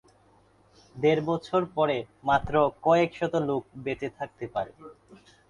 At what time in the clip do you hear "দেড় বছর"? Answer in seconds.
0.95-1.61